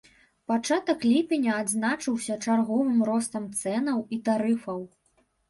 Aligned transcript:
Пачатак 0.51 1.03
ліпеня 1.11 1.53
адзначыўся 1.63 2.39
чарговым 2.47 3.05
ростам 3.11 3.47
цэнаў 3.61 4.03
і 4.17 4.21
тарыфаў. 4.33 4.83